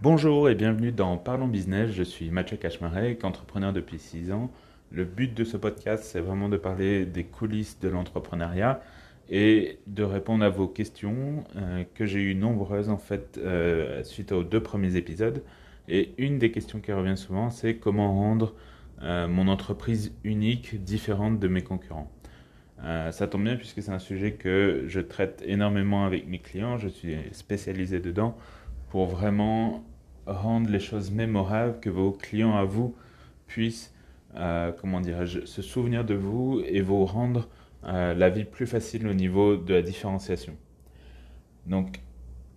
[0.00, 1.90] Bonjour et bienvenue dans Parlons Business.
[1.90, 4.48] Je suis Mathieu Cachmarek, entrepreneur depuis 6 ans.
[4.92, 8.80] Le but de ce podcast, c'est vraiment de parler des coulisses de l'entrepreneuriat
[9.28, 14.30] et de répondre à vos questions euh, que j'ai eu nombreuses en fait euh, suite
[14.30, 15.42] aux deux premiers épisodes.
[15.88, 18.54] Et une des questions qui revient souvent, c'est comment rendre
[19.02, 22.08] euh, mon entreprise unique, différente de mes concurrents.
[23.10, 26.78] ça tombe bien puisque c'est un sujet que je traite énormément avec mes clients.
[26.78, 28.36] Je suis spécialisé dedans
[28.90, 29.84] pour vraiment
[30.26, 32.94] rendre les choses mémorables, que vos clients à vous
[33.46, 33.94] puissent,
[34.36, 37.48] euh, comment dirais-je, se souvenir de vous et vous rendre
[37.84, 40.56] euh, la vie plus facile au niveau de la différenciation.
[41.66, 42.00] Donc,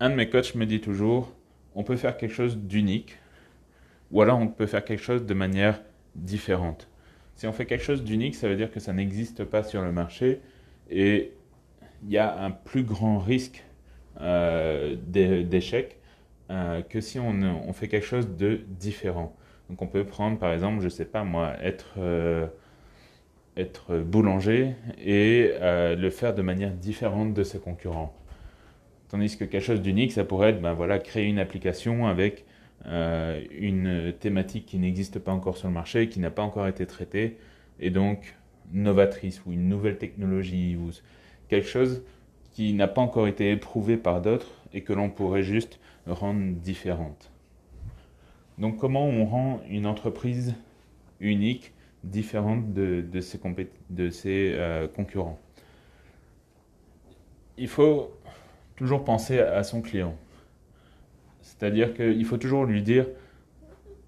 [0.00, 1.32] un de mes coachs me dit toujours,
[1.74, 3.18] on peut faire quelque chose d'unique,
[4.10, 5.80] ou alors on peut faire quelque chose de manière
[6.14, 6.88] différente.
[7.36, 9.92] Si on fait quelque chose d'unique, ça veut dire que ça n'existe pas sur le
[9.92, 10.40] marché
[10.90, 11.32] et
[12.04, 13.64] il y a un plus grand risque
[14.20, 15.98] euh, d'échec
[16.50, 19.34] euh, que si on, fait quelque chose de différent.
[19.70, 22.46] Donc on peut prendre par exemple, je ne sais pas moi, être, euh,
[24.04, 28.14] boulanger et euh, le faire de manière différente de ses concurrents.
[29.08, 32.44] Tandis que quelque chose d'unique, ça pourrait être ben voilà, créer une application avec
[32.84, 37.36] une thématique qui n'existe pas encore sur le marché, qui n'a pas encore été traitée,
[37.78, 38.34] et donc
[38.72, 40.90] novatrice ou une nouvelle technologie ou
[41.48, 42.02] quelque chose
[42.50, 47.30] qui n'a pas encore été éprouvé par d'autres et que l'on pourrait juste rendre différente.
[48.58, 50.54] Donc comment on rend une entreprise
[51.20, 51.72] unique,
[52.04, 53.40] différente de, ses,
[54.54, 55.38] euh, concurrents?
[57.56, 58.12] Il faut
[58.76, 60.16] toujours penser à son client.
[61.40, 63.06] C'est-à-dire qu'il faut toujours lui dire,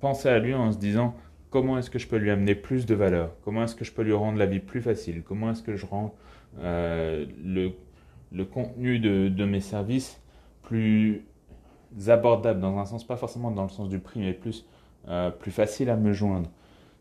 [0.01, 1.15] penser à lui en se disant,
[1.51, 3.31] comment est-ce que je peux lui amener plus de valeur?
[3.45, 5.23] Comment est-ce que je peux lui rendre la vie plus facile?
[5.23, 6.15] Comment est-ce que je rends
[6.59, 10.21] euh, le, contenu de, mes services
[10.65, 11.25] plus
[12.09, 14.67] abordable dans un sens, pas forcément dans le sens du prix, mais plus,
[15.09, 16.51] euh, plus facile à me joindre.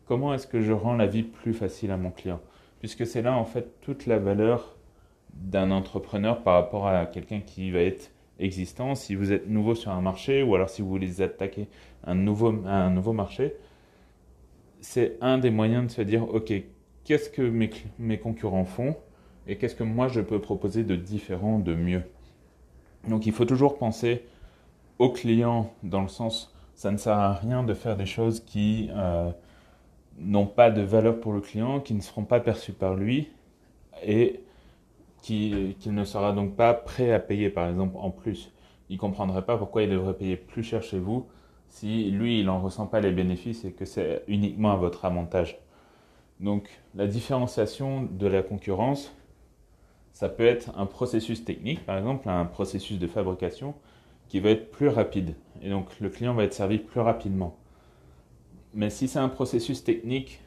[0.06, 2.40] Comment est-ce que je rends la vie plus facile à mon client?
[2.78, 4.76] Puisque c'est là en fait toute la valeur
[5.32, 8.94] d'un entrepreneur par rapport à quelqu'un qui va être existant.
[8.94, 11.68] Si vous êtes nouveau sur un marché ou alors si vous voulez attaquer
[12.04, 13.54] un nouveau, un nouveau marché,
[14.80, 16.52] c'est un des moyens de se dire, OK,
[17.04, 18.96] qu'est-ce que mes, mes concurrents font
[19.46, 22.02] et qu'est-ce que moi je peux proposer de différent, de mieux?
[23.08, 24.24] Donc il faut toujours penser
[24.98, 28.88] au client dans le sens, ça ne sert à rien de faire des choses qui
[28.92, 29.30] euh,
[30.18, 33.30] n'ont pas de valeur pour le client, qui ne seront pas perçues par lui
[34.04, 34.40] et
[35.22, 38.52] qu'il qui ne sera donc pas prêt à payer par exemple en plus.
[38.88, 41.26] Il ne comprendrait pas pourquoi il devrait payer plus cher chez vous
[41.68, 45.58] si lui il n'en ressent pas les bénéfices et que c'est uniquement à votre avantage.
[46.40, 49.12] Donc la différenciation de la concurrence,
[50.14, 53.74] ça peut être un processus technique, par exemple un processus de fabrication
[54.28, 55.34] qui va être plus rapide.
[55.60, 57.56] Et donc le client va être servi plus rapidement.
[58.72, 60.40] Mais si c'est un processus technique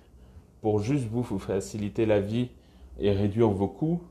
[0.62, 2.50] pour juste vous, faciliter la vie
[3.00, 4.02] et réduire vos coûts,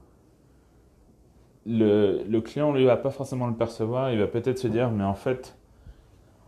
[1.67, 4.13] le, client ne va pas forcément le percevoir.
[4.13, 5.57] Il va peut-être se dire, mais en fait,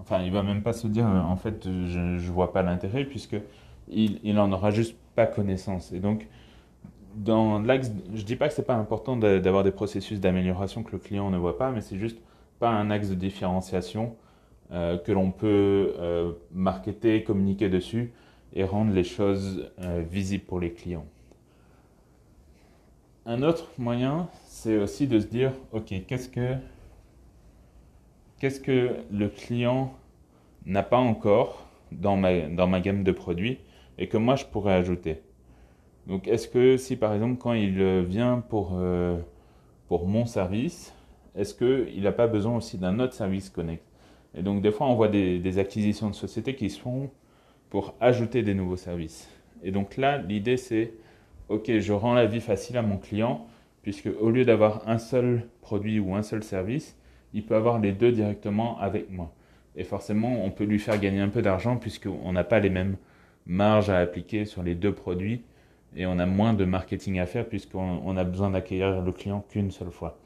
[0.00, 3.36] enfin, il va même pas se dire, en fait, je ne vois pas l'intérêt puisque
[3.88, 5.92] il, il en aura juste pas connaissance.
[5.92, 6.28] Et donc,
[7.18, 10.98] dans l'axe, je dis pas que c'est pas important d'avoir des processus d'amélioration que le
[10.98, 12.18] client ne voit pas, mais c'est juste
[12.58, 14.16] pas un axe de différenciation
[14.70, 18.12] euh, que l'on peut euh, marketer, communiquer dessus
[18.54, 21.06] et rendre les choses euh, visibles pour les clients.
[23.26, 26.54] Un autre moyen, c'est aussi de se dire, OK, qu'est-ce que,
[28.38, 29.92] qu'est-ce que le client
[30.66, 33.58] n'a pas encore dans ma, dans ma gamme de produits
[33.98, 35.20] et que moi je pourrais ajouter.
[36.08, 38.80] Donc est-ce que si par exemple quand il vient pour,
[39.88, 40.94] pour mon service,
[41.36, 43.82] est-ce qu'il n'a pas besoin aussi d'un autre service Connect?
[44.34, 47.10] Et donc des fois, on voit des, acquisitions de sociétés qui se font
[47.70, 49.28] pour ajouter des nouveaux services.
[49.62, 50.94] Et donc là, l'idée c'est,
[51.48, 53.46] ok, je rends la vie facile à mon client,
[53.82, 56.96] puisque au lieu d'avoir un seul produit ou un seul service,
[57.34, 59.32] il peut avoir les deux directement avec moi.
[59.76, 62.96] Et forcément, on peut lui faire gagner un peu d'argent puisqu'on n'a pas les mêmes
[63.46, 65.42] marges à appliquer sur les deux produits
[65.96, 69.70] et on a moins de marketing à faire puisqu'on a besoin d'accueillir le client qu'une
[69.70, 70.18] seule fois.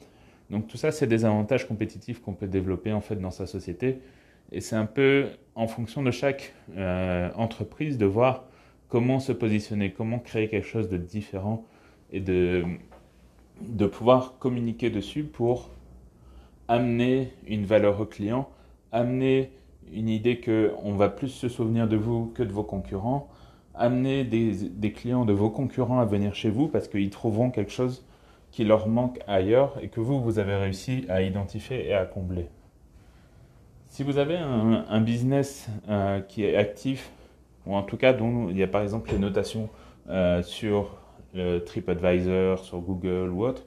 [0.51, 4.01] Donc tout ça, c'est des avantages compétitifs qu'on peut développer en fait dans sa société.
[4.51, 8.45] Et c'est un peu en fonction de chaque euh, entreprise de voir
[8.89, 11.65] comment se positionner, comment créer quelque chose de différent
[12.13, 12.65] et de,
[13.63, 15.71] de pouvoir communiquer dessus pour
[16.69, 18.51] amener une valeur au client,
[18.93, 19.51] amener
[19.93, 23.29] une idée qu'on va plus se souvenir de vous que de vos concurrents,
[23.75, 28.05] amener des, clients de vos concurrents à venir chez vous parce qu'ils trouveront quelque chose
[28.51, 32.49] qui leur manque ailleurs et que vous, vous avez réussi à identifier et à combler.
[33.89, 37.11] Si vous avez un, business euh, qui est actif,
[37.67, 39.69] ou en tout cas dont il y a par exemple les notations
[40.09, 40.97] euh, sur
[41.35, 43.65] TripAdvisor, sur Google ou autre,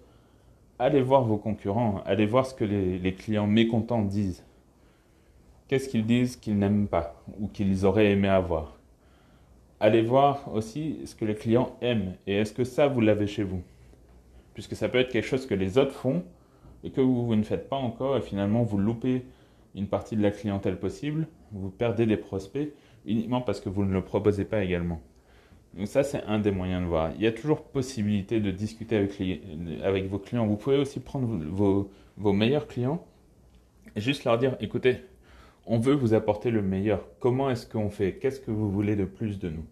[0.79, 4.43] allez voir vos concurrents, allez voir ce que les, clients mécontents disent.
[5.67, 8.74] Qu'est-ce qu'ils disent qu'ils n'aiment pas ou qu'ils auraient aimé avoir?
[9.79, 13.43] Allez voir aussi ce que les clients aiment et est-ce que ça vous l'avez chez
[13.43, 13.61] vous?
[14.53, 16.23] Puisque ça peut être quelque chose que les autres font
[16.83, 19.25] et que vous, ne faites pas encore et finalement vous loupez
[19.75, 22.71] une partie de la clientèle possible, vous perdez des prospects
[23.05, 25.01] uniquement parce que vous ne le proposez pas également.
[25.75, 27.11] Donc ça, c'est un des moyens de voir.
[27.15, 29.21] Il y a toujours possibilité de discuter avec,
[29.83, 30.47] avec vos clients.
[30.47, 33.05] Vous pouvez aussi prendre vos, vos meilleurs clients
[33.93, 35.01] et juste leur dire, écoutez,
[35.65, 37.05] on veut vous apporter le meilleur.
[37.19, 38.13] Comment est-ce qu'on fait?
[38.13, 39.65] Qu'est-ce que vous voulez de plus de nous?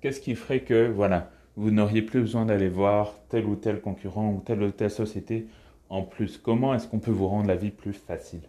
[0.00, 4.30] Qu'est-ce qui ferait que, voilà, vous n'auriez plus besoin d'aller voir tel ou tel concurrent
[4.30, 5.46] ou telle ou telle société
[5.88, 6.38] en plus?
[6.38, 8.42] Comment est-ce qu'on peut vous rendre la vie plus facile?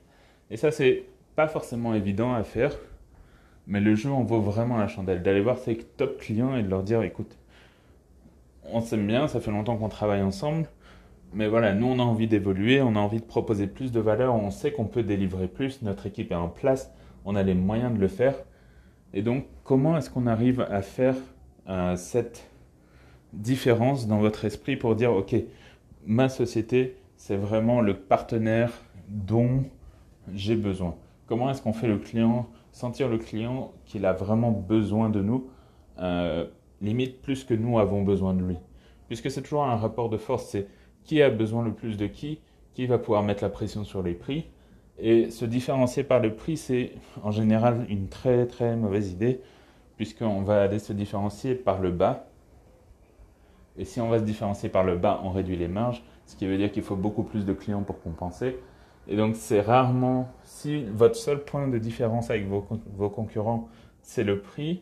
[0.51, 1.03] Et ça, c'est
[1.35, 2.75] pas forcément évident à faire
[3.67, 5.21] mais le jeu en vaut vraiment la chandelle.
[5.21, 7.37] D'aller voir ses top clients et de leur dire écoute,
[8.71, 10.67] on s'aime bien, ça fait longtemps qu'on travaille ensemble,
[11.33, 14.35] mais voilà, nous on a envie d'évoluer, on a envie de proposer plus de valeur,
[14.35, 16.91] on sait qu'on peut délivrer plus, notre équipe est en place,
[17.25, 18.35] on a les moyens de le faire.
[19.13, 21.15] Et donc, comment est-ce qu'on arrive à faire
[21.67, 22.49] euh, cette
[23.33, 25.35] différence dans votre esprit pour dire ok,
[26.05, 28.71] ma société, c'est vraiment le partenaire
[29.07, 29.63] dont
[30.33, 30.95] j'ai besoin?
[31.27, 35.47] Comment est-ce qu'on fait le client sentir le client qu'il a vraiment besoin de nous,
[35.99, 36.45] euh,
[36.81, 38.57] limite plus que nous avons besoin de lui?
[39.07, 40.67] Puisque c'est toujours un rapport de force, c'est
[41.05, 42.41] qui a besoin le plus de qui,
[42.73, 44.45] qui va pouvoir mettre la pression sur les prix.
[44.97, 46.93] Et se différencier par le prix, c'est
[47.23, 49.41] en général une très très mauvaise idée,
[49.97, 52.27] puisqu'on va aller se différencier par le bas.
[53.77, 56.47] Et si on va se différencier par le bas, on réduit les marges, ce qui
[56.47, 58.57] veut dire qu'il faut beaucoup plus de clients pour compenser.
[59.07, 62.65] Et donc, c'est rarement, si votre seul point de différence avec vos,
[62.95, 63.67] vos concurrents,
[64.01, 64.81] c'est le prix,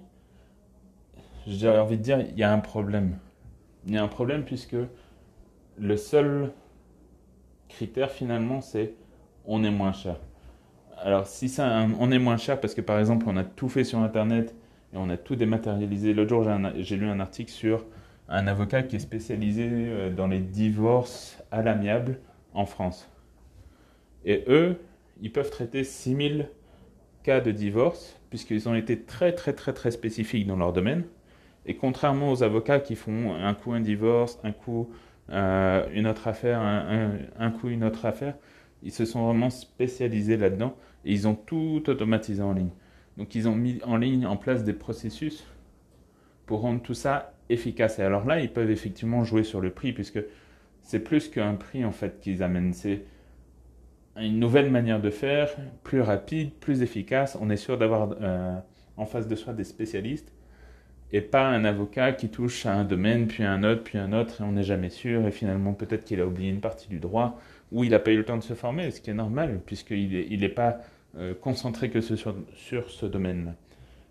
[1.47, 3.17] j'ai envie de dire, il y a un problème.
[3.85, 4.77] Il y a un problème puisque
[5.77, 6.51] le seul
[7.69, 8.93] critère finalement, c'est
[9.45, 10.17] on est moins cher.
[10.97, 13.83] Alors, si ça, on est moins cher parce que par exemple, on a tout fait
[13.83, 14.55] sur Internet
[14.93, 16.13] et on a tout dématérialisé.
[16.13, 16.47] L'autre jour,
[16.77, 17.85] j'ai lu un article sur
[18.29, 22.19] un avocat qui est spécialisé euh, dans les divorces à l'amiable
[22.53, 23.09] en France.
[24.23, 24.79] Et eux,
[25.21, 26.49] ils peuvent traiter 6000
[27.23, 31.03] cas de divorce, puisqu'ils ont été très très très très spécifiques dans leur domaine.
[31.65, 34.89] Et contrairement aux avocats qui font un coup un divorce, un coup
[35.29, 38.35] euh, une autre affaire, un, coup une autre affaire,
[38.81, 40.75] ils se sont vraiment spécialisés là-dedans
[41.05, 42.71] et ils ont tout automatisé en ligne.
[43.17, 45.45] Donc ils ont mis en ligne en place des processus
[46.45, 47.99] pour rendre tout ça efficace.
[47.99, 50.19] Et alors là, ils peuvent effectivement jouer sur le prix puisque
[50.81, 52.73] c'est plus qu'un prix en fait qu'ils amènent.
[52.73, 53.03] C'est
[54.17, 55.49] une nouvelle manière de faire,
[55.83, 57.37] plus rapide, plus efficace.
[57.39, 58.57] On est sûr d'avoir euh,
[58.97, 60.33] en face de soi des spécialistes
[61.13, 64.41] et pas un avocat qui touche à un domaine, puis un autre, puis un autre,
[64.41, 67.39] et on n'est jamais sûr, et finalement peut-être qu'il a oublié une partie du droit,
[67.71, 70.09] ou il n'a pas eu le temps de se former, ce qui est normal, puisqu'il
[70.11, 70.79] n'est il pas
[71.17, 73.53] euh, concentré que sur, sur ce domaine-là.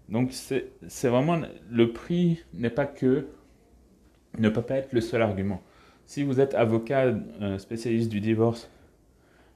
[0.09, 1.41] Donc c'est vraiment,
[1.71, 3.27] le prix n'est pas que,
[4.39, 5.61] ne peut pas être le seul argument.
[6.07, 8.71] Si vous êtes avocat euh, spécialiste du divorce,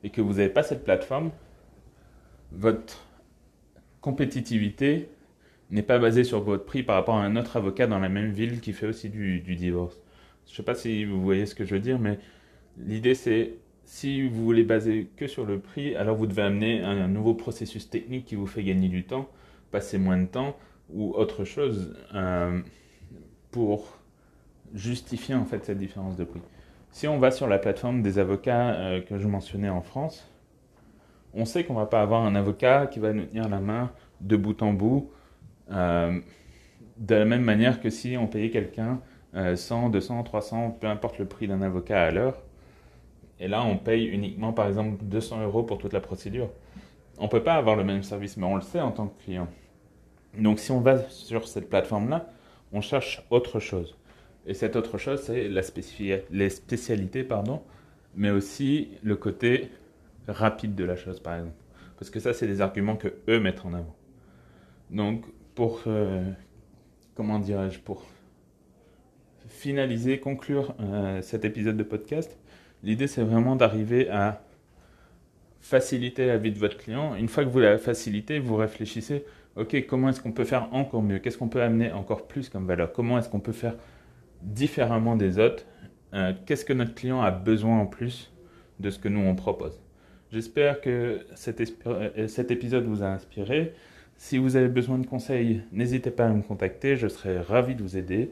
[0.03, 1.31] et que vous n'avez pas cette plateforme,
[2.51, 3.07] votre
[4.01, 5.09] compétitivité
[5.71, 8.31] n'est pas basée sur votre prix par rapport à un autre avocat dans la même
[8.31, 10.01] ville qui fait aussi du, divorce.
[10.47, 12.19] Je ne sais pas si vous voyez ce que je veux dire, mais
[12.79, 13.55] l'idée c'est
[13.85, 17.89] si vous voulez baser que sur le prix, alors vous devez amener un, nouveau processus
[17.89, 19.29] technique qui vous fait gagner du temps,
[19.71, 20.57] passer moins de temps
[20.93, 22.61] ou autre chose euh,
[23.51, 23.99] pour
[24.75, 26.43] justifier en fait cette différence de prix.
[26.91, 30.29] Si on va sur la plateforme des avocats euh, que je mentionnais en France,
[31.35, 34.37] on sait qu'on va pas avoir un avocat qui va nous tenir la main de
[34.37, 35.11] bout en bout,
[35.71, 36.21] euh,
[36.99, 39.01] de la même manière que si on payait quelqu'un
[39.55, 42.43] 100, 200, 300, peu importe le prix d'un avocat à l'heure.
[43.39, 46.49] Et là, on paye uniquement, par exemple, 200 euros pour toute la procédure.
[47.19, 49.23] On ne peut pas avoir le même service, mais on le sait en tant que
[49.25, 49.49] client.
[50.39, 52.31] Donc, si on va sur cette plateforme-là,
[52.73, 53.97] on cherche autre chose.
[54.47, 57.63] Et cette autre chose, c'est les spécialités, pardon,
[58.15, 59.71] mais aussi le côté
[60.29, 61.57] rapide de la chose, par exemple.
[61.99, 63.97] Parce que ça, c'est des arguments que eux mettent en avant.
[64.91, 65.25] Donc,
[65.57, 66.23] pour, euh,
[67.17, 68.05] comment dirais-je, pour
[69.49, 72.39] finaliser, conclure euh, cet épisode de podcast,
[72.85, 74.43] l'idée, c'est vraiment d'arriver à
[75.61, 77.17] faciliter la vie de votre client.
[77.17, 79.25] Une fois que vous la facilitez, vous réfléchissez,
[79.57, 81.19] OK, comment est-ce qu'on peut faire encore mieux?
[81.19, 82.93] Qu'est-ce qu'on peut amener encore plus comme valeur?
[82.93, 83.75] Comment est-ce qu'on peut faire
[84.43, 85.65] différemment des autres,
[86.13, 88.31] euh, qu'est-ce que notre client a besoin en plus
[88.79, 89.81] de ce que nous on propose?
[90.31, 91.63] J'espère que cet,
[92.29, 93.73] cet, épisode vous a inspiré.
[94.17, 97.83] Si vous avez besoin de conseils, n'hésitez pas à me contacter, je serai ravi de
[97.83, 98.31] vous aider.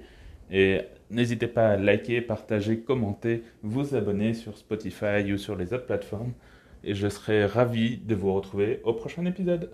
[0.50, 5.87] Et n'hésitez pas à liker, partager, commenter, vous abonner sur Spotify ou sur les autres
[5.87, 6.33] plateformes.
[6.85, 9.71] Et je serai ravi de vous retrouver au prochain épisode.